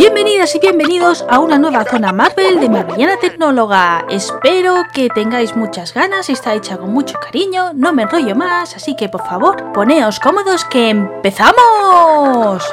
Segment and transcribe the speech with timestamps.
[0.00, 4.06] Bienvenidas y bienvenidos a una nueva zona Marvel de Marveliana Tecnóloga.
[4.08, 8.96] Espero que tengáis muchas ganas, está hecha con mucho cariño, no me enrollo más, así
[8.96, 12.64] que por favor, poneos cómodos que empezamos.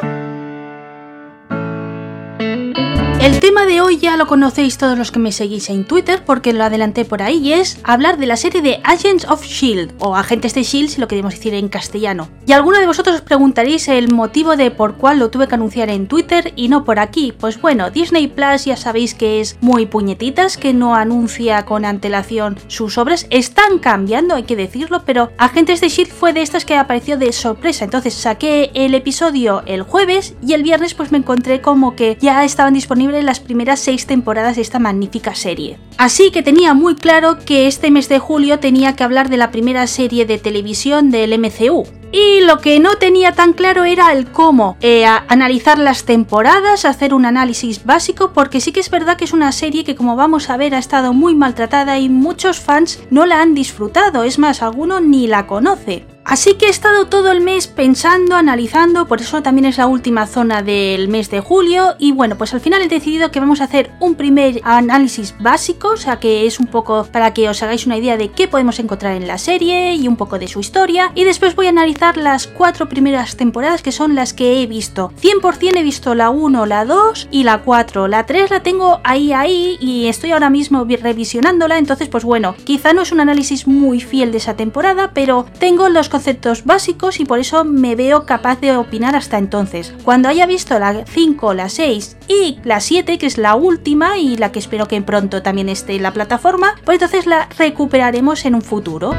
[3.28, 6.54] El tema de hoy ya lo conocéis todos los que me seguís en Twitter porque
[6.54, 10.16] lo adelanté por ahí y es hablar de la serie de Agents of Shield o
[10.16, 12.30] Agentes de Shield si lo queremos decir en castellano.
[12.46, 15.90] Y alguno de vosotros os preguntaréis el motivo de por cuál lo tuve que anunciar
[15.90, 17.34] en Twitter y no por aquí.
[17.38, 22.58] Pues bueno, Disney Plus ya sabéis que es muy puñetitas, que no anuncia con antelación
[22.68, 23.28] sus obras.
[23.30, 27.34] Están cambiando, hay que decirlo, pero Agentes de Shield fue de estas que apareció de
[27.34, 27.84] sorpresa.
[27.84, 32.46] Entonces saqué el episodio el jueves y el viernes pues me encontré como que ya
[32.46, 35.80] estaban disponibles las primeras seis temporadas de esta magnífica serie.
[35.98, 39.52] Así que tenía muy claro que este mes de julio tenía que hablar de la
[39.52, 41.86] primera serie de televisión del MCU.
[42.12, 47.14] Y lo que no tenía tan claro era el cómo eh, analizar las temporadas, hacer
[47.14, 50.50] un análisis básico, porque sí que es verdad que es una serie que como vamos
[50.50, 54.62] a ver ha estado muy maltratada y muchos fans no la han disfrutado, es más,
[54.62, 56.06] alguno ni la conoce.
[56.28, 60.28] Así que he estado todo el mes pensando, analizando, por eso también es la última
[60.28, 63.64] zona del mes de julio y bueno, pues al final he decidido que vamos a
[63.64, 67.86] hacer un primer análisis básico, o sea que es un poco para que os hagáis
[67.86, 71.14] una idea de qué podemos encontrar en la serie y un poco de su historia
[71.16, 75.14] y después voy a analizar las cuatro primeras temporadas que son las que he visto.
[75.22, 78.10] 100% he visto la 1, la 2 y la 4.
[78.10, 82.92] La 3 la tengo ahí ahí y estoy ahora mismo revisionándola, entonces pues bueno, quizá
[82.92, 87.26] no es un análisis muy fiel de esa temporada, pero tengo los conceptos básicos y
[87.26, 89.94] por eso me veo capaz de opinar hasta entonces.
[90.04, 94.36] Cuando haya visto la 5, la 6 y la 7, que es la última y
[94.36, 98.56] la que espero que pronto también esté en la plataforma, pues entonces la recuperaremos en
[98.56, 99.14] un futuro.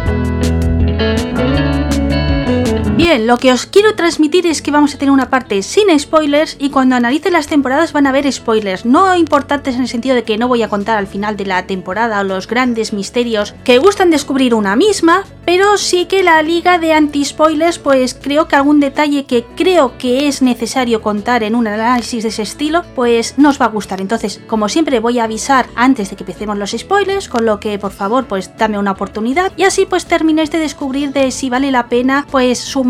[2.98, 6.56] Bien, lo que os quiero transmitir es que vamos a tener una parte sin spoilers
[6.58, 10.24] y cuando analice las temporadas van a haber spoilers, no importantes en el sentido de
[10.24, 14.10] que no voy a contar al final de la temporada los grandes misterios que gustan
[14.10, 19.26] descubrir una misma, pero sí que la liga de anti-spoilers pues creo que algún detalle
[19.26, 23.66] que creo que es necesario contar en un análisis de ese estilo pues nos va
[23.66, 24.00] a gustar.
[24.00, 27.78] Entonces, como siempre voy a avisar antes de que empecemos los spoilers, con lo que
[27.78, 31.70] por favor pues dame una oportunidad y así pues terminéis de descubrir de si vale
[31.70, 32.88] la pena pues su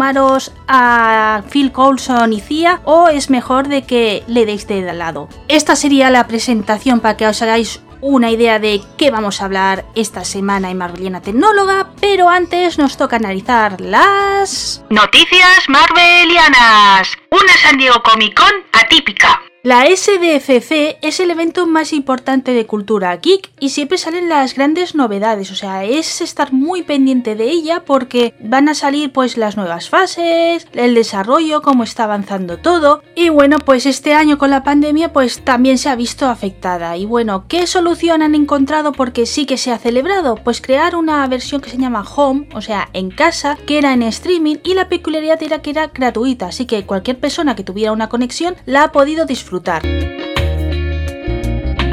[0.66, 5.28] a Phil Coulson y Cia o es mejor de que le deis de lado.
[5.48, 9.84] Esta sería la presentación para que os hagáis una idea de qué vamos a hablar
[9.94, 17.12] esta semana en Marveliana Tecnóloga, pero antes nos toca analizar las noticias marvelianas.
[17.30, 19.47] Una San Diego Comic Con atípica.
[19.68, 24.94] La SDFC es el evento más importante de cultura geek y siempre salen las grandes
[24.94, 29.58] novedades, o sea, es estar muy pendiente de ella porque van a salir pues las
[29.58, 33.02] nuevas fases, el desarrollo, cómo está avanzando todo.
[33.14, 36.96] Y bueno, pues este año con la pandemia pues también se ha visto afectada.
[36.96, 40.36] Y bueno, ¿qué solución han encontrado porque sí que se ha celebrado?
[40.36, 44.02] Pues crear una versión que se llama Home, o sea, en casa, que era en
[44.04, 48.08] streaming y la peculiaridad era que era gratuita, así que cualquier persona que tuviera una
[48.08, 49.57] conexión la ha podido disfrutar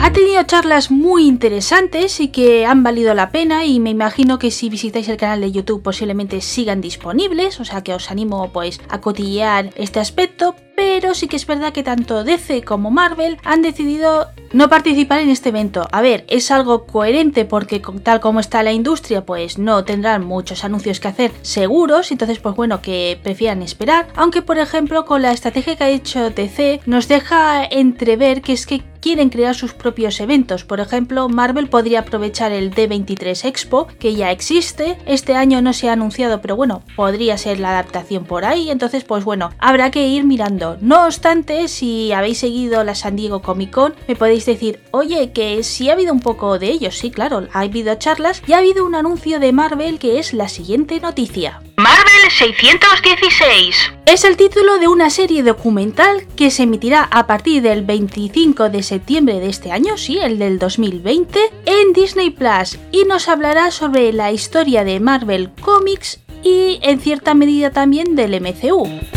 [0.05, 4.51] ha tenido charlas muy interesantes y que han valido la pena y me imagino que
[4.51, 8.79] si visitáis el canal de YouTube posiblemente sigan disponibles, o sea que os animo pues
[8.89, 13.61] a cotillear este aspecto, pero sí que es verdad que tanto DC como Marvel han
[13.61, 15.87] decidido no participar en este evento.
[15.91, 20.63] A ver, es algo coherente porque tal como está la industria, pues no tendrán muchos
[20.63, 25.31] anuncios que hacer seguros, entonces pues bueno, que prefieran esperar, aunque por ejemplo con la
[25.31, 30.19] estrategia que ha hecho DC nos deja entrever que es que quieren crear sus propios
[30.19, 30.63] eventos.
[30.63, 34.97] Por ejemplo, Marvel podría aprovechar el D23 Expo, que ya existe.
[35.05, 38.71] Este año no se ha anunciado, pero bueno, podría ser la adaptación por ahí.
[38.71, 40.64] Entonces, pues bueno, habrá que ir mirando.
[40.81, 45.63] No obstante, si habéis seguido la San Diego Comic Con, me podéis decir, oye, que
[45.63, 46.97] sí ha habido un poco de ellos.
[46.97, 50.49] Sí, claro, ha habido charlas y ha habido un anuncio de Marvel que es la
[50.49, 51.61] siguiente noticia.
[51.77, 53.91] Marvel 616.
[54.05, 58.81] Es el título de una serie documental que se emitirá a partir del 25 de
[58.81, 64.13] septiembre de este año, sí, el del 2020, en Disney Plus y nos hablará sobre
[64.13, 69.14] la historia de Marvel Comics y en cierta medida también del MCU.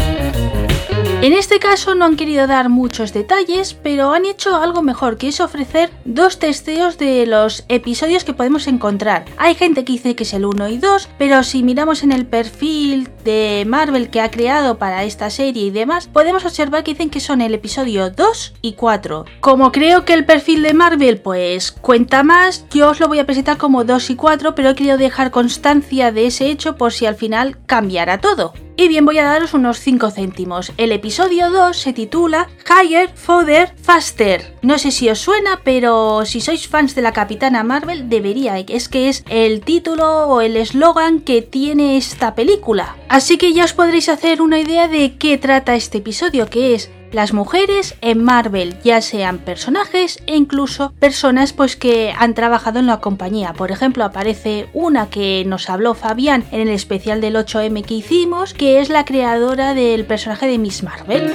[1.21, 5.27] En este caso no han querido dar muchos detalles, pero han hecho algo mejor, que
[5.27, 9.25] es ofrecer dos testeos de los episodios que podemos encontrar.
[9.37, 12.25] Hay gente que dice que es el 1 y 2, pero si miramos en el
[12.25, 17.11] perfil de Marvel que ha creado para esta serie y demás, podemos observar que dicen
[17.11, 19.25] que son el episodio 2 y 4.
[19.41, 23.27] Como creo que el perfil de Marvel pues cuenta más, yo os lo voy a
[23.27, 27.07] presentar como 2 y 4, pero he querido dejar constancia de ese hecho por si
[27.07, 28.53] al final cambiara todo.
[28.81, 30.71] Y bien, voy a daros unos 5 céntimos.
[30.77, 34.55] El episodio 2 se titula Higher, Further, Faster.
[34.63, 38.57] No sé si os suena, pero si sois fans de la Capitana Marvel, debería.
[38.57, 42.95] Es que es el título o el eslogan que tiene esta película.
[43.09, 46.89] Así que ya os podréis hacer una idea de qué trata este episodio, que es
[47.13, 52.87] las mujeres en Marvel, ya sean personajes e incluso personas pues que han trabajado en
[52.87, 53.53] la compañía.
[53.53, 58.55] Por ejemplo, aparece una que nos habló Fabián en el especial del 8M que hicimos,
[58.55, 61.35] que es la creadora del personaje de Miss Marvel.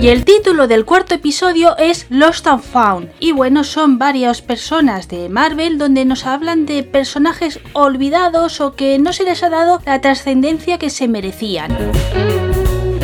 [0.00, 3.10] Y el título del cuarto episodio es Lost and Found.
[3.20, 8.98] Y bueno, son varias personas de Marvel donde nos hablan de personajes olvidados o que
[8.98, 11.74] no se les ha dado la trascendencia que se merecían.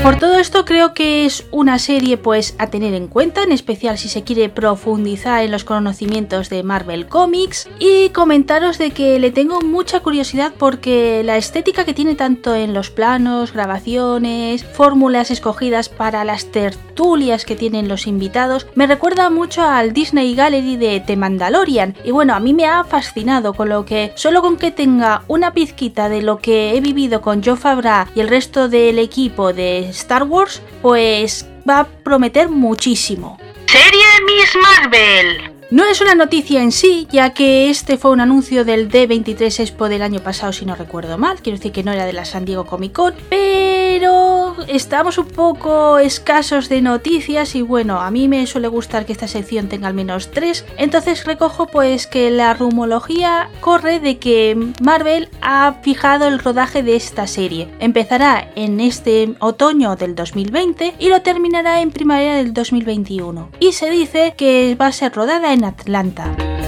[0.02, 3.98] Por todo esto creo que es una serie pues a tener en cuenta, en especial
[3.98, 7.68] si se quiere profundizar en los conocimientos de Marvel Comics.
[7.78, 12.72] Y comentaros de que le tengo mucha curiosidad porque la estética que tiene tanto en
[12.72, 19.62] los planos, grabaciones, fórmulas escogidas para las tertulias que tienen los invitados me recuerda mucho
[19.62, 21.94] al Disney Gallery de The Mandalorian.
[22.04, 25.52] Y bueno, a mí me ha fascinado con lo que solo con que tenga una
[25.52, 29.89] pizquita de lo que he vivido con Joe Favreau y el resto del equipo de
[29.90, 33.38] Star Wars, pues va a prometer muchísimo.
[33.66, 35.52] Serie Miss Marvel.
[35.70, 39.88] No es una noticia en sí, ya que este fue un anuncio del D23 Expo
[39.88, 41.40] del año pasado, si no recuerdo mal.
[41.40, 43.89] Quiero decir que no era de la San Diego Comic Con, pero
[44.68, 49.28] estamos un poco escasos de noticias y bueno, a mí me suele gustar que esta
[49.28, 50.64] sección tenga al menos tres.
[50.76, 56.96] Entonces recojo pues que la rumología corre de que Marvel ha fijado el rodaje de
[56.96, 57.68] esta serie.
[57.80, 63.50] Empezará en este otoño del 2020 y lo terminará en primavera del 2021.
[63.60, 66.59] Y se dice que va a ser rodada en Atlanta.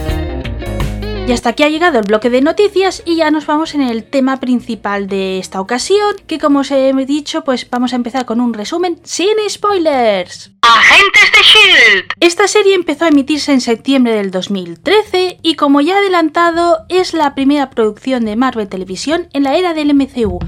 [1.25, 4.03] Y hasta aquí ha llegado el bloque de noticias y ya nos vamos en el
[4.03, 8.41] tema principal de esta ocasión, que como os he dicho, pues vamos a empezar con
[8.41, 10.51] un resumen sin spoilers.
[10.61, 12.05] Agentes de Shield.
[12.19, 17.13] Esta serie empezó a emitirse en septiembre del 2013 y como ya he adelantado, es
[17.13, 20.39] la primera producción de Marvel Televisión en la era del MCU.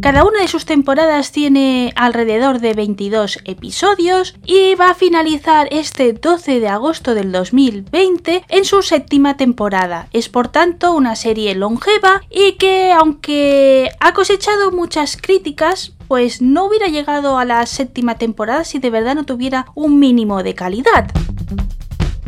[0.00, 6.14] Cada una de sus temporadas tiene alrededor de 22 episodios y va a finalizar este
[6.14, 10.08] 12 de agosto del 2020 en su séptima temporada.
[10.14, 16.64] Es por tanto una serie longeva y que aunque ha cosechado muchas críticas, pues no
[16.64, 21.10] hubiera llegado a la séptima temporada si de verdad no tuviera un mínimo de calidad.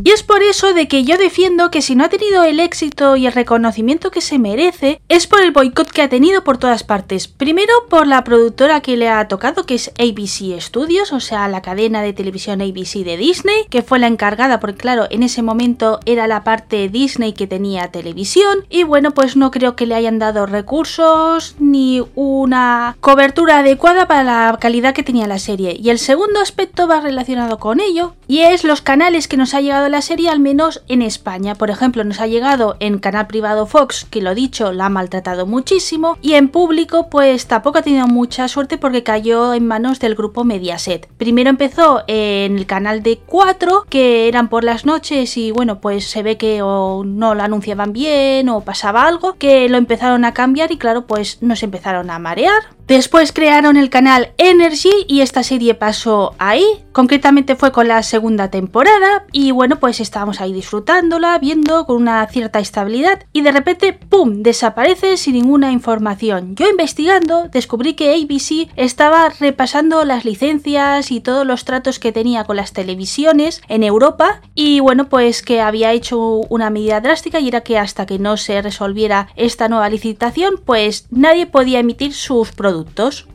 [0.04, 3.14] Y es por eso de que yo defiendo que si no ha tenido el éxito
[3.14, 6.82] y el reconocimiento que se merece, es por el boicot que ha tenido por todas
[6.82, 7.28] partes.
[7.28, 11.62] Primero por la productora que le ha tocado, que es ABC Studios, o sea, la
[11.62, 16.00] cadena de televisión ABC de Disney, que fue la encargada, porque claro, en ese momento
[16.04, 20.18] era la parte Disney que tenía televisión, y bueno, pues no creo que le hayan
[20.18, 25.76] dado recursos ni una cobertura adecuada para la calidad que tenía la serie.
[25.80, 29.60] Y el segundo aspecto va relacionado con ello, y es los canales que nos ha
[29.60, 31.54] llegado la serie, al menos en España.
[31.54, 35.46] Por ejemplo, nos ha llegado en canal privado Fox, que lo dicho, la ha maltratado
[35.46, 40.16] muchísimo, y en público, pues tampoco ha tenido mucha suerte porque cayó en manos del
[40.16, 41.06] grupo Mediaset.
[41.16, 46.06] Primero empezó en el canal de 4, que eran por las noches, y bueno, pues
[46.10, 50.34] se ve que o no lo anunciaban bien o pasaba algo, que lo empezaron a
[50.34, 52.62] cambiar y claro, pues nos empezaron a marear.
[52.86, 56.64] Después crearon el canal Energy y esta serie pasó ahí.
[56.90, 62.26] Concretamente fue con la segunda temporada y bueno, pues estábamos ahí disfrutándola, viendo con una
[62.26, 66.54] cierta estabilidad y de repente, ¡pum!, desaparece sin ninguna información.
[66.56, 72.44] Yo investigando descubrí que ABC estaba repasando las licencias y todos los tratos que tenía
[72.44, 77.48] con las televisiones en Europa y bueno, pues que había hecho una medida drástica y
[77.48, 82.50] era que hasta que no se resolviera esta nueva licitación, pues nadie podía emitir sus
[82.50, 82.71] productos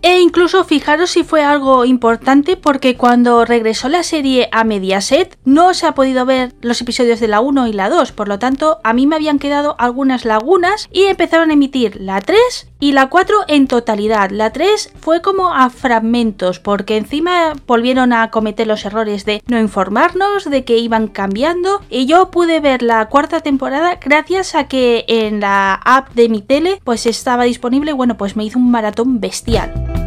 [0.01, 5.74] e incluso fijaros si fue algo importante porque cuando regresó la serie a Mediaset no
[5.74, 8.79] se ha podido ver los episodios de la 1 y la 2, por lo tanto
[8.84, 13.10] a mí me habían quedado algunas lagunas y empezaron a emitir la 3 y la
[13.10, 14.29] 4 en totalidad.
[14.29, 19.60] La 3 fue como a fragmentos porque encima volvieron a cometer los errores de no
[19.60, 25.06] informarnos, de que iban cambiando y yo pude ver la cuarta temporada gracias a que
[25.08, 29.20] en la app de mi tele pues estaba disponible, bueno pues me hizo un maratón
[29.27, 30.07] bestial.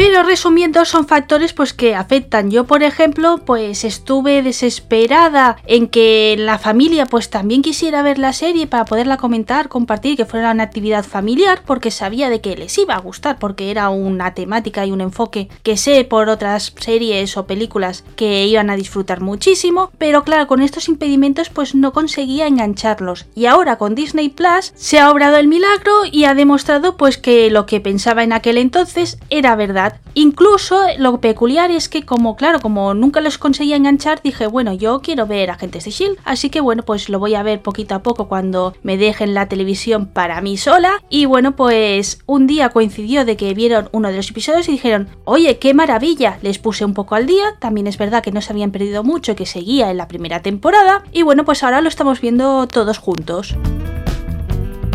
[0.00, 2.50] Pero resumiendo, son factores pues que afectan.
[2.50, 8.32] Yo, por ejemplo, pues estuve desesperada en que la familia pues también quisiera ver la
[8.32, 12.78] serie para poderla comentar, compartir, que fuera una actividad familiar, porque sabía de que les
[12.78, 17.36] iba a gustar, porque era una temática y un enfoque que sé por otras series
[17.36, 22.46] o películas que iban a disfrutar muchísimo, pero claro, con estos impedimentos pues no conseguía
[22.46, 23.26] engancharlos.
[23.34, 27.50] Y ahora con Disney Plus se ha obrado el milagro y ha demostrado pues que
[27.50, 32.60] lo que pensaba en aquel entonces era verdad Incluso lo peculiar es que como claro,
[32.60, 36.60] como nunca los conseguía enganchar, dije, bueno, yo quiero ver Agentes de Shield, así que
[36.60, 40.40] bueno, pues lo voy a ver poquito a poco cuando me dejen la televisión para
[40.40, 41.02] mí sola.
[41.08, 45.08] Y bueno, pues un día coincidió de que vieron uno de los episodios y dijeron,
[45.24, 48.52] oye, qué maravilla, les puse un poco al día, también es verdad que no se
[48.52, 52.20] habían perdido mucho, que seguía en la primera temporada, y bueno, pues ahora lo estamos
[52.20, 53.56] viendo todos juntos.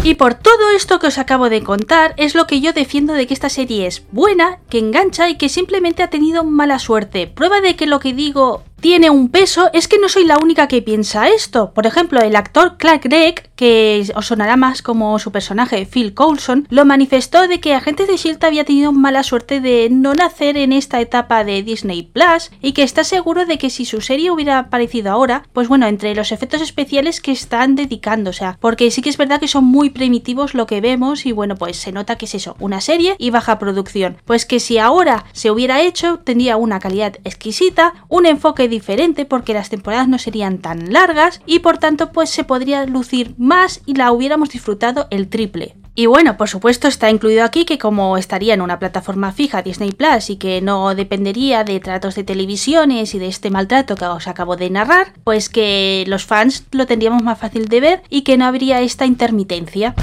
[0.06, 3.26] Y por todo esto que os acabo de contar, es lo que yo defiendo de
[3.26, 7.26] que esta serie es buena, que engancha y que simplemente ha tenido mala suerte.
[7.26, 10.68] Prueba de que lo que digo tiene un peso es que no soy la única
[10.68, 11.72] que piensa esto.
[11.74, 16.68] Por ejemplo, el actor Clark Gregg, que os sonará más como su personaje Phil Coulson,
[16.70, 18.46] lo manifestó de que Agentes de S.H.I.E.L.D.
[18.46, 22.84] había tenido mala suerte de no nacer en esta etapa de Disney Plus y que
[22.84, 26.62] está seguro de que si su serie hubiera aparecido ahora, pues bueno, entre los efectos
[26.62, 30.54] especiales que están dedicando, o sea, porque sí que es verdad que son muy primitivos
[30.54, 33.58] lo que vemos y bueno, pues se nota que es eso, una serie y baja
[33.58, 34.18] producción.
[34.26, 39.54] Pues que si ahora se hubiera hecho, tendría una calidad exquisita, un enfoque diferente porque
[39.54, 43.96] las temporadas no serían tan largas y por tanto pues se podría lucir más y
[43.96, 45.76] la hubiéramos disfrutado el triple.
[45.98, 49.94] Y bueno, por supuesto está incluido aquí que como estaría en una plataforma fija Disney
[49.94, 54.28] Plus y que no dependería de tratos de televisiones y de este maltrato que os
[54.28, 58.38] acabo de narrar, pues que los fans lo tendríamos más fácil de ver y que
[58.38, 59.96] no habría esta intermitencia.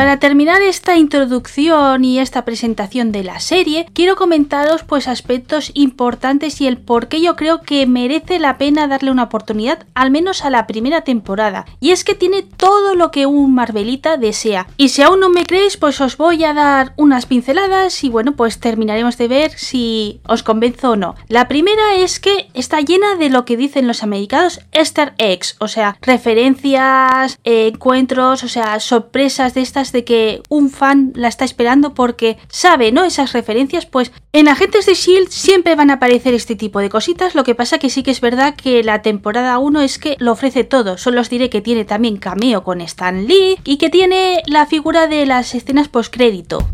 [0.00, 6.62] Para terminar esta introducción y esta presentación de la serie, quiero comentaros pues aspectos importantes
[6.62, 10.42] y el por qué yo creo que merece la pena darle una oportunidad, al menos
[10.42, 11.66] a la primera temporada.
[11.80, 14.68] Y es que tiene todo lo que un Marvelita desea.
[14.78, 18.32] Y si aún no me creéis, pues os voy a dar unas pinceladas y bueno,
[18.36, 21.14] pues terminaremos de ver si os convenzo o no.
[21.28, 25.68] La primera es que está llena de lo que dicen los americanos Easter eggs, o
[25.68, 31.94] sea, referencias, encuentros, o sea, sorpresas de estas de que un fan la está esperando
[31.94, 33.04] porque sabe, ¿no?
[33.04, 37.34] Esas referencias, pues en Agentes de Shield siempre van a aparecer este tipo de cositas,
[37.34, 40.32] lo que pasa que sí que es verdad que la temporada 1 es que lo
[40.32, 44.42] ofrece todo, solo os diré que tiene también cameo con Stan Lee y que tiene
[44.46, 46.66] la figura de las escenas postcrédito.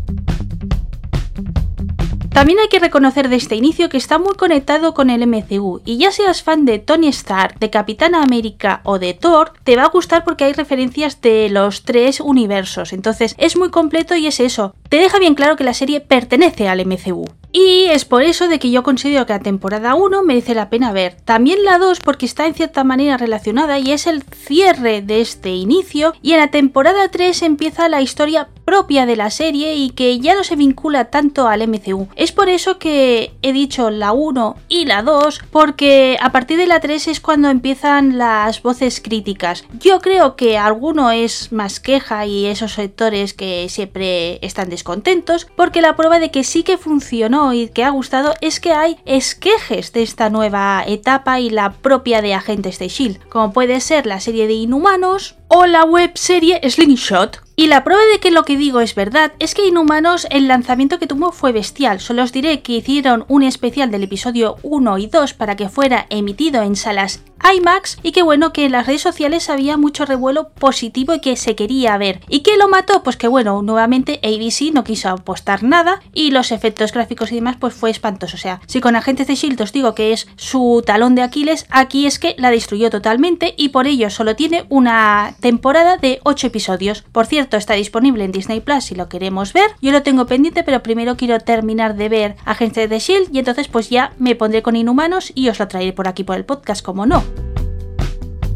[2.37, 5.97] También hay que reconocer de este inicio que está muy conectado con el MCU y
[5.97, 9.89] ya seas fan de Tony Stark, de Capitana América o de Thor, te va a
[9.89, 14.75] gustar porque hay referencias de los tres universos, entonces es muy completo y es eso,
[14.87, 17.25] te deja bien claro que la serie pertenece al MCU.
[17.51, 20.91] Y es por eso de que yo considero que la temporada 1 merece la pena
[20.91, 21.15] ver.
[21.25, 25.49] También la 2 porque está en cierta manera relacionada y es el cierre de este
[25.51, 26.13] inicio.
[26.21, 30.35] Y en la temporada 3 empieza la historia propia de la serie y que ya
[30.35, 32.09] no se vincula tanto al MCU.
[32.17, 36.67] Es por eso que he dicho la 1 y la 2 porque a partir de
[36.67, 39.63] la 3 es cuando empiezan las voces críticas.
[39.79, 45.81] Yo creo que alguno es más queja y esos sectores que siempre están descontentos porque
[45.81, 49.93] la prueba de que sí que funcionó y que ha gustado es que hay esquejes
[49.93, 54.19] de esta nueva etapa y la propia de Agentes de Shield, como puede ser la
[54.19, 58.55] serie de Inhumanos o la web serie Slingshot, y la prueba de que lo que
[58.55, 61.99] digo es verdad es que Inhumanos el lanzamiento que tuvo fue bestial.
[61.99, 66.05] Solo os diré que hicieron un especial del episodio 1 y 2 para que fuera
[66.11, 70.49] emitido en salas IMAX y que bueno que en las redes sociales había mucho revuelo
[70.49, 72.21] positivo y que se quería ver.
[72.27, 73.03] ¿Y qué lo mató?
[73.03, 77.57] Pues que bueno, nuevamente ABC no quiso apostar nada y los efectos gráficos y demás
[77.59, 78.35] pues fue espantoso.
[78.35, 81.65] O sea, si con Agentes de Shield os digo que es su talón de Aquiles,
[81.69, 86.47] aquí es que la destruyó totalmente y por ello solo tiene una temporada de 8
[86.47, 87.03] episodios.
[87.11, 89.71] Por cierto, está disponible en Disney Plus si lo queremos ver.
[89.81, 93.67] Yo lo tengo pendiente, pero primero quiero terminar de ver Agentes de Shield y entonces
[93.67, 96.83] pues ya me pondré con Inhumanos y os lo traeré por aquí por el podcast,
[96.83, 97.26] como no.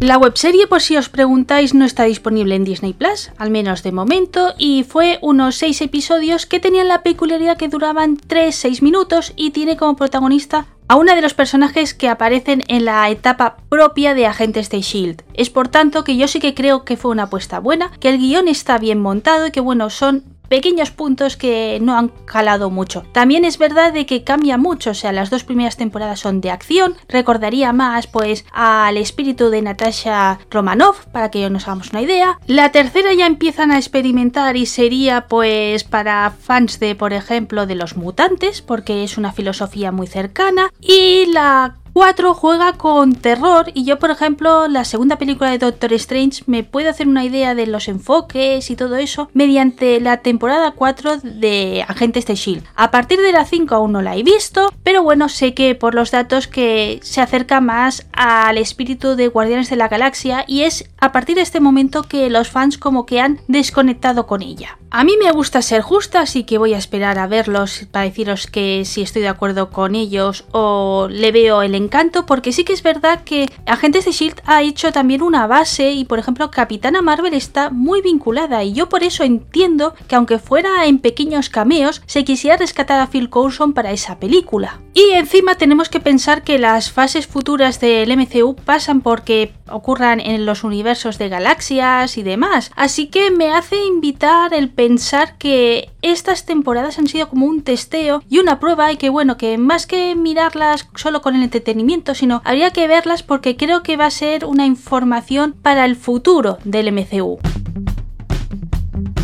[0.01, 3.91] La webserie, por si os preguntáis, no está disponible en Disney Plus, al menos de
[3.91, 9.51] momento, y fue unos 6 episodios que tenían la peculiaridad que duraban 3-6 minutos y
[9.51, 14.25] tiene como protagonista a una de los personajes que aparecen en la etapa propia de
[14.25, 15.21] Agentes de Shield.
[15.35, 18.17] Es por tanto que yo sí que creo que fue una apuesta buena, que el
[18.17, 23.05] guion está bien montado y que bueno, son pequeños puntos que no han calado mucho.
[23.13, 26.51] También es verdad de que cambia mucho, o sea, las dos primeras temporadas son de
[26.51, 32.37] acción, recordaría más pues al espíritu de Natasha Romanoff, para que nos hagamos una idea.
[32.47, 37.75] La tercera ya empiezan a experimentar y sería pues para fans de, por ejemplo, de
[37.75, 40.69] los mutantes, porque es una filosofía muy cercana.
[40.81, 45.91] Y la 4 juega con terror y yo por ejemplo la segunda película de Doctor
[45.93, 50.71] Strange me puedo hacer una idea de los enfoques y todo eso mediante la temporada
[50.71, 52.63] 4 de Agentes de Shield.
[52.75, 55.93] A partir de la 5 aún no la he visto, pero bueno, sé que por
[55.93, 60.89] los datos que se acerca más al espíritu de Guardianes de la Galaxia y es
[60.99, 64.77] a partir de este momento que los fans como que han desconectado con ella.
[64.93, 68.47] A mí me gusta ser justa, así que voy a esperar a verlos para deciros
[68.47, 72.73] que si estoy de acuerdo con ellos o le veo el encanto, porque sí que
[72.73, 77.01] es verdad que Agentes de Shield ha hecho también una base y por ejemplo Capitana
[77.01, 82.01] Marvel está muy vinculada y yo por eso entiendo que aunque fuera en pequeños cameos,
[82.05, 84.79] se quisiera rescatar a Phil Coulson para esa película.
[84.93, 90.45] Y encima tenemos que pensar que las fases futuras del MCU pasan porque ocurran en
[90.45, 96.45] los universos de galaxias y demás, así que me hace invitar el pensar que estas
[96.45, 100.15] temporadas han sido como un testeo y una prueba y que bueno, que más que
[100.15, 101.70] mirarlas solo con el entretenimiento,
[102.15, 106.57] sino habría que verlas porque creo que va a ser una información para el futuro
[106.63, 107.39] del MCU.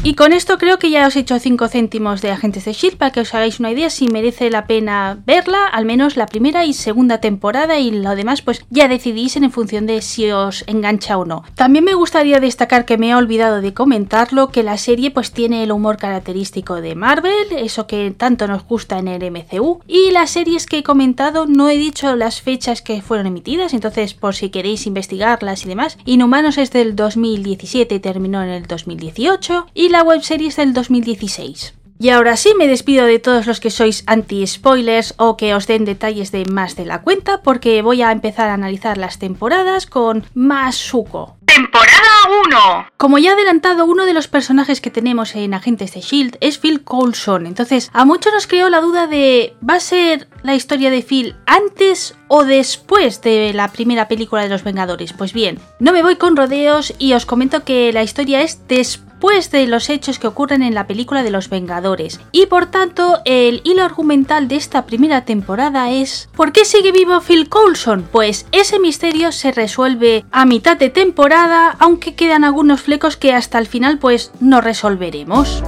[0.07, 2.95] Y con esto creo que ya os he hecho 5 céntimos de Agentes de Shield
[2.95, 6.63] para que os hagáis una idea si merece la pena verla, al menos la primera
[6.63, 11.17] y segunda temporada y lo demás pues ya decidís en función de si os engancha
[11.17, 11.43] o no.
[11.55, 15.61] También me gustaría destacar que me he olvidado de comentarlo que la serie pues tiene
[15.61, 20.29] el humor característico de Marvel, eso que tanto nos gusta en el MCU y las
[20.29, 24.51] series que he comentado no he dicho las fechas que fueron emitidas, entonces por si
[24.51, 29.96] queréis investigarlas y demás, Inhumanos es del 2017 y terminó en el 2018 y la
[29.97, 31.73] la webseries del 2016.
[31.97, 35.85] Y ahora sí me despido de todos los que sois anti-spoilers o que os den
[35.85, 40.23] detalles de más de la cuenta porque voy a empezar a analizar las temporadas con
[40.35, 41.37] más suco.
[41.47, 42.11] Temporada
[42.45, 42.89] 1.
[42.97, 46.59] Como ya he adelantado, uno de los personajes que tenemos en Agentes de Shield es
[46.59, 47.47] Phil Coulson.
[47.47, 51.35] Entonces, a muchos nos creó la duda de ¿va a ser la historia de Phil
[51.47, 55.13] antes o después de la primera película de los Vengadores?
[55.13, 59.06] Pues bien, no me voy con rodeos y os comento que la historia es después
[59.17, 62.19] después de los hechos que ocurren en la película de los Vengadores.
[62.31, 67.19] Y por tanto, el hilo argumental de esta primera temporada es ¿por qué sigue vivo
[67.19, 68.07] Phil Coulson?
[68.11, 73.57] Pues ese misterio se resuelve a mitad de temporada, aunque quedan algunos flecos que hasta
[73.57, 75.63] el final pues no resolveremos.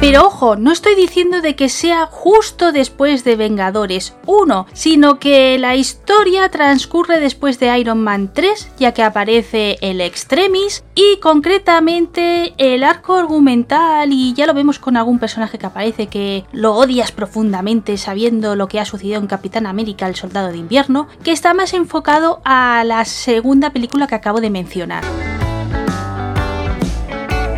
[0.00, 5.58] Pero ojo, no estoy diciendo de que sea justo después de Vengadores 1, sino que
[5.58, 12.54] la historia transcurre después de Iron Man 3, ya que aparece el Extremis y concretamente
[12.58, 17.10] el arco argumental y ya lo vemos con algún personaje que aparece que lo odias
[17.10, 21.54] profundamente sabiendo lo que ha sucedido en Capitán América, el Soldado de Invierno, que está
[21.54, 25.02] más enfocado a la segunda película que acabo de mencionar.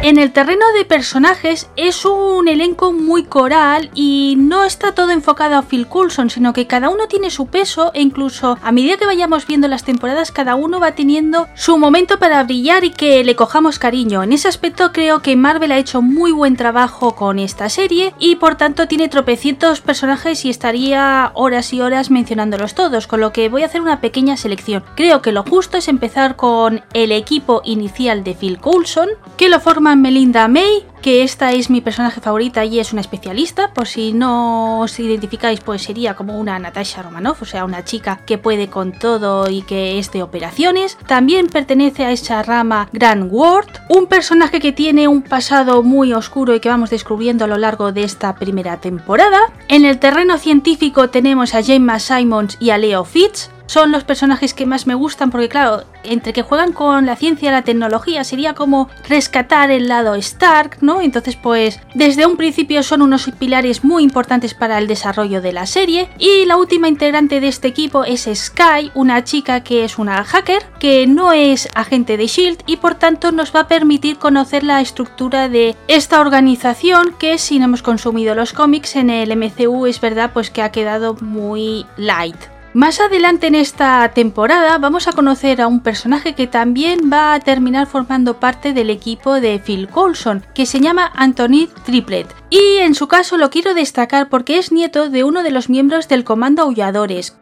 [0.03, 5.57] En el terreno de personajes es un elenco muy coral y no está todo enfocado
[5.57, 9.05] a Phil Coulson, sino que cada uno tiene su peso e incluso a medida que
[9.05, 13.37] vayamos viendo las temporadas cada uno va teniendo su momento para brillar y que le
[13.37, 14.23] cojamos cariño.
[14.23, 18.37] En ese aspecto creo que Marvel ha hecho muy buen trabajo con esta serie y
[18.37, 23.51] por tanto tiene tropecientos personajes y estaría horas y horas mencionándolos todos, con lo que
[23.51, 24.83] voy a hacer una pequeña selección.
[24.97, 29.61] Creo que lo justo es empezar con el equipo inicial de Phil Coulson, que lo
[29.61, 34.13] forma Melinda May, que esta es mi personaje favorita y es una especialista, por si
[34.13, 38.69] no os identificáis, pues sería como una Natasha Romanoff, o sea, una chica que puede
[38.69, 40.99] con todo y que es de operaciones.
[41.07, 46.55] También pertenece a esa rama Grand Ward, un personaje que tiene un pasado muy oscuro
[46.55, 49.39] y que vamos descubriendo a lo largo de esta primera temporada.
[49.69, 54.53] En el terreno científico tenemos a Gemma Simons y a Leo Fitz, son los personajes
[54.53, 58.25] que más me gustan porque claro, entre que juegan con la ciencia y la tecnología
[58.25, 61.01] sería como rescatar el lado Stark, ¿no?
[61.01, 65.67] Entonces pues desde un principio son unos pilares muy importantes para el desarrollo de la
[65.67, 70.25] serie y la última integrante de este equipo es Sky, una chica que es una
[70.25, 74.65] hacker que no es agente de Shield y por tanto nos va a permitir conocer
[74.65, 79.87] la estructura de esta organización que si no hemos consumido los cómics en el MCU
[79.87, 82.35] es verdad pues que ha quedado muy light.
[82.73, 87.41] Más adelante en esta temporada vamos a conocer a un personaje que también va a
[87.41, 92.33] terminar formando parte del equipo de Phil Coulson, que se llama Anthony Triplet.
[92.49, 96.07] Y en su caso lo quiero destacar porque es nieto de uno de los miembros
[96.07, 97.37] del Comando Aulladores.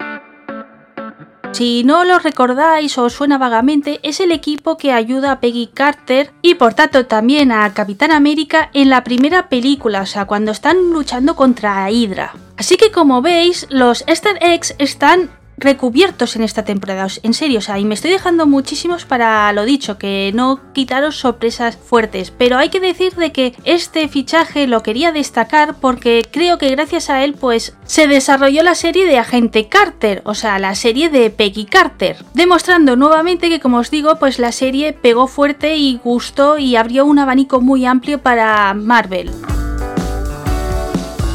[1.53, 5.67] Si no lo recordáis o os suena vagamente, es el equipo que ayuda a Peggy
[5.67, 10.53] Carter y por tanto también a Capitán América en la primera película, o sea, cuando
[10.53, 12.35] están luchando contra Hydra.
[12.57, 17.09] Así que como veis, los Easter eggs están recubiertos en esta temporada.
[17.23, 21.17] En serio, o sea, y me estoy dejando muchísimos para lo dicho, que no quitaros
[21.17, 22.31] sorpresas fuertes.
[22.31, 27.11] Pero hay que decir de que este fichaje lo quería destacar porque creo que gracias
[27.11, 31.31] a él, pues, se desarrolló la serie de Agente Carter, o sea, la serie de
[31.31, 32.25] Peggy Carter.
[32.35, 37.05] Demostrando nuevamente que, como os digo, pues la serie pegó fuerte y gustó y abrió
[37.05, 39.31] un abanico muy amplio para Marvel.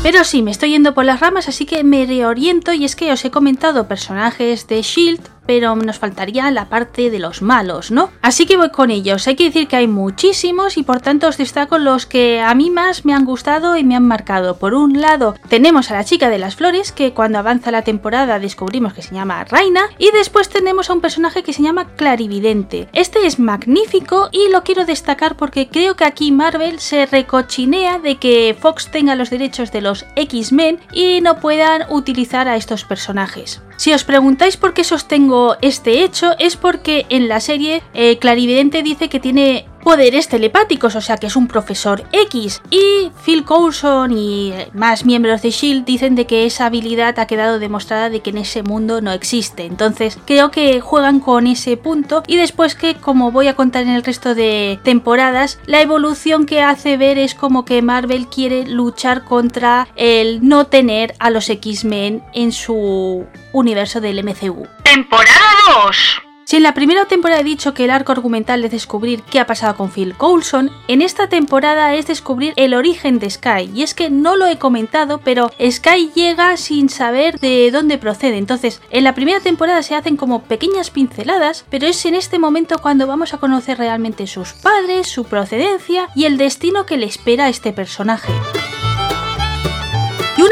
[0.04, 3.14] Pero sí, me estoy yendo por las ramas, así que me reoriento y es que
[3.14, 8.10] os he comentado personajes de Shield pero nos faltaría la parte de los malos, ¿no?
[8.22, 9.28] Así que voy con ellos.
[9.28, 12.70] Hay que decir que hay muchísimos y por tanto os destaco los que a mí
[12.70, 14.58] más me han gustado y me han marcado.
[14.58, 18.40] Por un lado, tenemos a la chica de las flores, que cuando avanza la temporada
[18.40, 22.88] descubrimos que se llama Raina, y después tenemos a un personaje que se llama Clarividente.
[22.94, 28.18] Este es magnífico y lo quiero destacar porque creo que aquí Marvel se recochinea de
[28.18, 33.62] que Fox tenga los derechos de los X-Men y no puedan utilizar a estos personajes.
[33.78, 38.84] Si os preguntáis por qué sostengo este hecho, es porque en la serie eh, Clarividente
[38.84, 42.62] dice que tiene poderes telepáticos, o sea que es un profesor X.
[42.70, 47.60] Y Phil Coulson y más miembros de Shield dicen de que esa habilidad ha quedado
[47.60, 49.66] demostrada de que en ese mundo no existe.
[49.66, 53.90] Entonces creo que juegan con ese punto y después que como voy a contar en
[53.90, 59.24] el resto de temporadas, la evolución que hace ver es como que Marvel quiere luchar
[59.24, 64.68] contra el no tener a los X-Men en su universo del MCU.
[64.84, 65.40] Temporada
[65.86, 69.40] 2 si en la primera temporada he dicho que el arco argumental es descubrir qué
[69.40, 73.72] ha pasado con Phil Coulson, en esta temporada es descubrir el origen de Sky.
[73.74, 78.38] Y es que no lo he comentado, pero Sky llega sin saber de dónde procede.
[78.38, 82.78] Entonces, en la primera temporada se hacen como pequeñas pinceladas, pero es en este momento
[82.78, 87.46] cuando vamos a conocer realmente sus padres, su procedencia y el destino que le espera
[87.46, 88.32] a este personaje.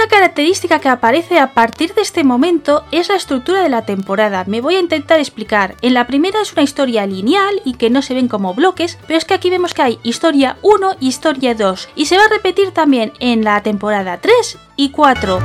[0.01, 4.45] Una característica que aparece a partir de este momento es la estructura de la temporada.
[4.47, 5.75] Me voy a intentar explicar.
[5.83, 9.19] En la primera es una historia lineal y que no se ven como bloques, pero
[9.19, 11.89] es que aquí vemos que hay historia 1 y historia 2.
[11.95, 15.39] Y se va a repetir también en la temporada 3 y 4.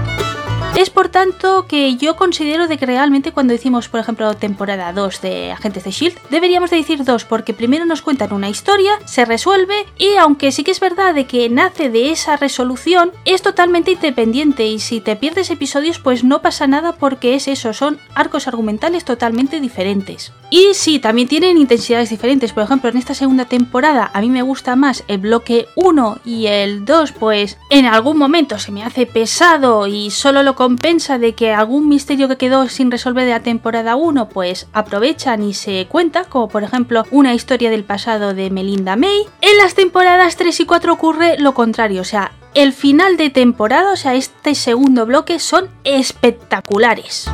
[0.77, 5.23] Es por tanto que yo considero de que realmente cuando decimos, por ejemplo, temporada 2
[5.23, 9.25] de Agentes de Shield, deberíamos de decir 2 porque primero nos cuentan una historia, se
[9.25, 13.93] resuelve y aunque sí que es verdad de que nace de esa resolución, es totalmente
[13.93, 18.47] independiente y si te pierdes episodios pues no pasa nada porque es eso, son arcos
[18.47, 20.35] argumentales totalmente diferentes.
[20.51, 24.43] Y sí, también tienen intensidades diferentes, por ejemplo, en esta segunda temporada a mí me
[24.43, 29.07] gusta más el bloque 1 y el 2 pues en algún momento se me hace
[29.07, 33.39] pesado y solo lo compensa de que algún misterio que quedó sin resolver de la
[33.39, 38.51] temporada 1 pues aprovechan y se cuenta, como por ejemplo una historia del pasado de
[38.51, 39.29] Melinda May.
[39.43, 43.93] En las temporadas 3 y 4 ocurre lo contrario, o sea, el final de temporada,
[43.93, 47.31] o sea, este segundo bloque son espectaculares.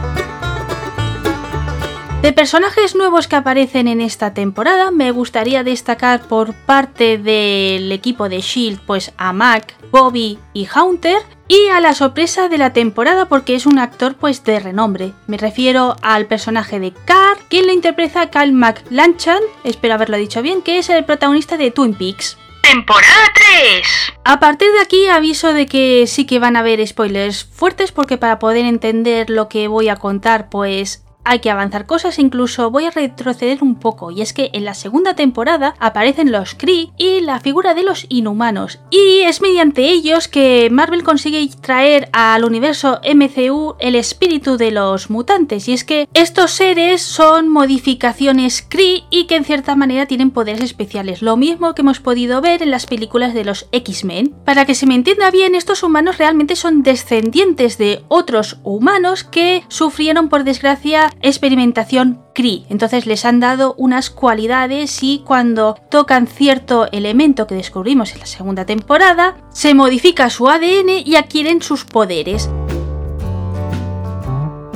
[2.22, 8.28] De personajes nuevos que aparecen en esta temporada, me gustaría destacar por parte del equipo
[8.28, 13.26] de Shield, pues a Mac, Bobby y Hunter, y a la sorpresa de la temporada
[13.26, 15.14] porque es un actor pues de renombre.
[15.26, 20.62] Me refiero al personaje de Carr, quien lo interpreta Kyle McLanchan, espero haberlo dicho bien,
[20.62, 22.38] que es el protagonista de Twin Peaks.
[22.62, 23.82] Temporada 3.
[24.24, 28.16] A partir de aquí aviso de que sí que van a haber spoilers fuertes porque
[28.16, 32.86] para poder entender lo que voy a contar pues hay que avanzar cosas, incluso voy
[32.86, 37.20] a retroceder un poco, y es que en la segunda temporada aparecen los Kree y
[37.20, 43.00] la figura de los inhumanos, y es mediante ellos que Marvel consigue traer al universo
[43.14, 49.24] MCU el espíritu de los mutantes, y es que estos seres son modificaciones Kree y
[49.26, 52.86] que en cierta manera tienen poderes especiales, lo mismo que hemos podido ver en las
[52.86, 54.34] películas de los X-Men.
[54.44, 59.64] Para que se me entienda bien, estos humanos realmente son descendientes de otros humanos que
[59.68, 62.66] sufrieron por desgracia experimentación CRI.
[62.68, 68.26] Entonces les han dado unas cualidades y cuando tocan cierto elemento que descubrimos en la
[68.26, 72.48] segunda temporada, se modifica su ADN y adquieren sus poderes.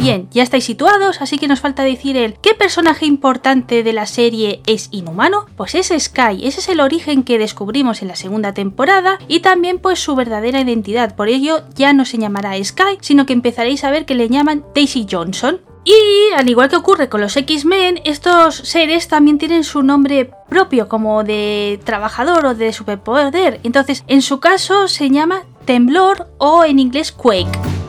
[0.06, 4.06] Bien, ya estáis situados, así que nos falta decir el qué personaje importante de la
[4.06, 5.46] serie es inhumano.
[5.56, 9.78] Pues es Sky, ese es el origen que descubrimos en la segunda temporada y también
[9.78, 11.16] pues su verdadera identidad.
[11.16, 14.64] Por ello ya no se llamará Sky, sino que empezaréis a ver que le llaman
[14.74, 15.60] Daisy Johnson.
[15.86, 20.88] Y al igual que ocurre con los X-Men, estos seres también tienen su nombre propio
[20.88, 23.60] como de trabajador o de superpoder.
[23.62, 27.85] Entonces, en su caso se llama Temblor o en inglés Quake.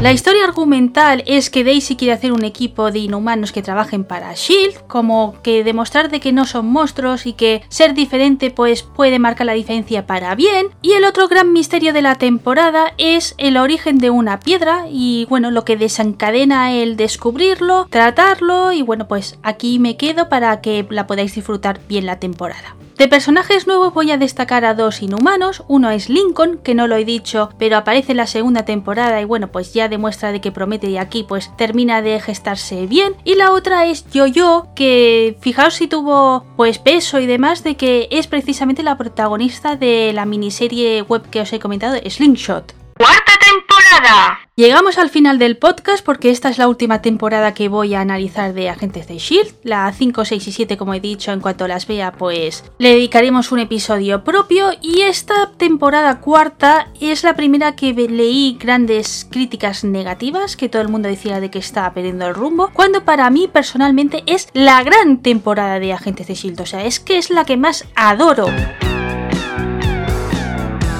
[0.00, 4.34] La historia argumental es que Daisy quiere hacer un equipo de inhumanos que trabajen para
[4.34, 9.18] Shield, como que demostrar de que no son monstruos y que ser diferente pues puede
[9.18, 10.66] marcar la diferencia para bien.
[10.82, 15.26] Y el otro gran misterio de la temporada es el origen de una piedra y
[15.30, 20.86] bueno, lo que desencadena el descubrirlo, tratarlo y bueno, pues aquí me quedo para que
[20.90, 22.76] la podáis disfrutar bien la temporada.
[22.96, 26.96] De personajes nuevos voy a destacar a dos inhumanos, uno es Lincoln, que no lo
[26.96, 30.50] he dicho, pero aparece en la segunda temporada y bueno, pues ya demuestra de que
[30.50, 35.74] promete y aquí pues termina de gestarse bien, y la otra es Yo-Yo, que fijaos
[35.74, 41.02] si tuvo pues peso y demás de que es precisamente la protagonista de la miniserie
[41.02, 42.74] web que os he comentado, Slingshot.
[42.96, 44.45] ¡Cuarta temporada!
[44.58, 48.54] Llegamos al final del podcast porque esta es la última temporada que voy a analizar
[48.54, 49.52] de Agentes de Shield.
[49.62, 53.52] La 5, 6 y 7, como he dicho, en cuanto las vea, pues le dedicaremos
[53.52, 54.70] un episodio propio.
[54.80, 60.88] Y esta temporada cuarta es la primera que leí grandes críticas negativas, que todo el
[60.88, 65.18] mundo decía de que estaba perdiendo el rumbo, cuando para mí personalmente es la gran
[65.18, 66.62] temporada de Agentes de Shield.
[66.62, 68.46] O sea, es que es la que más adoro.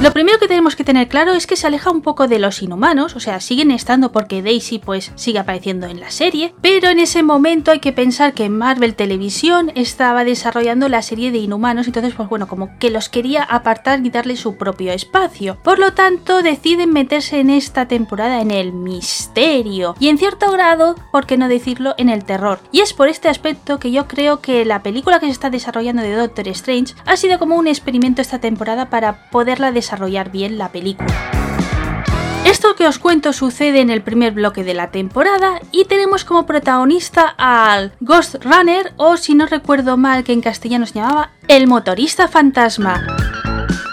[0.02, 2.60] Lo primero que tenemos que tener claro es que se aleja un poco de los
[2.60, 6.98] inhumanos, o sea, siguen estando porque Daisy pues sigue apareciendo en la serie, pero en
[6.98, 12.12] ese momento hay que pensar que Marvel Televisión estaba desarrollando la serie de inhumanos, entonces
[12.14, 15.56] pues bueno, como que los quería apartar y darle su propio espacio.
[15.64, 20.94] Por lo tanto, deciden meterse en esta temporada en el misterio y en cierto grado,
[21.10, 22.60] por qué no decirlo, en el terror.
[22.70, 26.02] Y es por este aspecto que yo creo que la película que se está desarrollando
[26.02, 30.58] de Doctor Strange ha sido como un experimento esta temporada para poderla desarrollar desarrollar bien
[30.58, 31.14] la película.
[32.44, 36.44] Esto que os cuento sucede en el primer bloque de la temporada y tenemos como
[36.44, 41.68] protagonista al Ghost Runner o si no recuerdo mal que en castellano se llamaba el
[41.68, 43.04] motorista fantasma.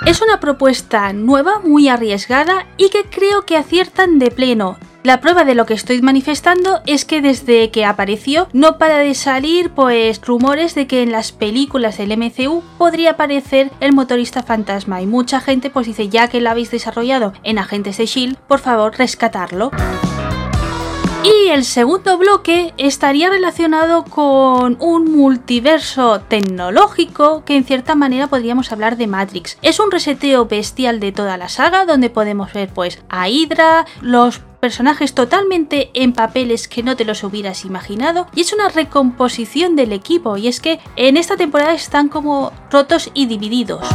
[0.07, 4.77] Es una propuesta nueva, muy arriesgada y que creo que aciertan de pleno.
[5.03, 9.13] La prueba de lo que estoy manifestando es que desde que apareció no para de
[9.15, 15.01] salir pues rumores de que en las películas del MCU podría aparecer el motorista fantasma
[15.01, 18.59] y mucha gente pues dice ya que lo habéis desarrollado en Agentes de Shield, por
[18.59, 19.71] favor rescatarlo.
[21.23, 28.73] Y el segundo bloque estaría relacionado con un multiverso tecnológico que en cierta manera podríamos
[28.73, 29.57] hablar de Matrix.
[29.61, 34.39] Es un reseteo bestial de toda la saga donde podemos ver pues a Hydra, los
[34.59, 39.93] personajes totalmente en papeles que no te los hubieras imaginado y es una recomposición del
[39.93, 43.87] equipo y es que en esta temporada están como rotos y divididos.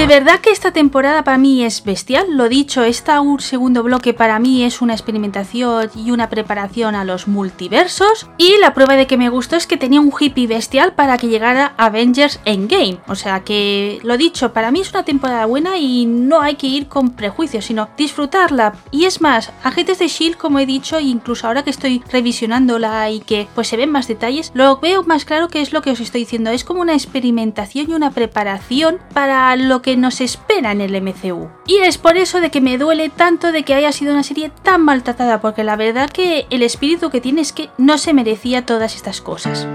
[0.00, 2.28] De verdad que esta temporada para mí es bestial.
[2.30, 7.04] Lo dicho, esta un segundo bloque para mí es una experimentación y una preparación a
[7.04, 8.26] los multiversos.
[8.38, 11.28] Y la prueba de que me gustó es que tenía un hippie bestial para que
[11.28, 12.96] llegara Avengers Endgame.
[13.08, 16.66] O sea que, lo dicho, para mí es una temporada buena y no hay que
[16.66, 18.76] ir con prejuicios, sino disfrutarla.
[18.90, 23.20] Y es más, Agentes de Shield, como he dicho, incluso ahora que estoy revisionándola y
[23.20, 26.00] que pues se ven más detalles, lo veo más claro que es lo que os
[26.00, 26.48] estoy diciendo.
[26.48, 31.48] Es como una experimentación y una preparación para lo que nos espera en el MCU.
[31.66, 34.50] Y es por eso de que me duele tanto de que haya sido una serie
[34.62, 38.66] tan maltratada, porque la verdad que el espíritu que tiene es que no se merecía
[38.66, 39.66] todas estas cosas.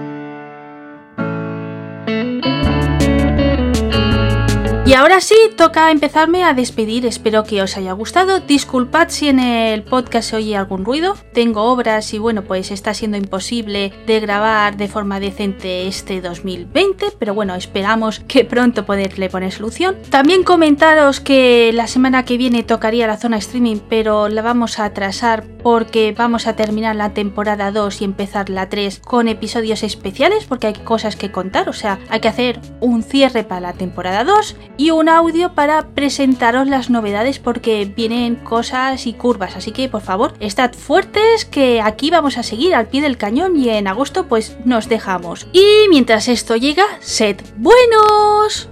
[4.96, 7.06] Ahora sí, toca empezarme a despedir.
[7.06, 8.40] Espero que os haya gustado.
[8.40, 11.16] Disculpad si en el podcast se oye algún ruido.
[11.34, 17.08] Tengo obras y bueno, pues está siendo imposible de grabar de forma decente este 2020,
[17.20, 19.98] pero bueno, esperamos que pronto poderle poner solución.
[20.10, 24.86] También comentaros que la semana que viene tocaría la zona streaming, pero la vamos a
[24.86, 30.46] atrasar porque vamos a terminar la temporada 2 y empezar la 3 con episodios especiales
[30.46, 34.24] porque hay cosas que contar, o sea, hay que hacer un cierre para la temporada
[34.24, 39.56] 2 y un audio para presentaros las novedades porque vienen cosas y curvas.
[39.56, 43.56] Así que por favor, estad fuertes que aquí vamos a seguir al pie del cañón
[43.56, 45.48] y en agosto pues nos dejamos.
[45.54, 48.70] Y mientras esto llega, sed buenos.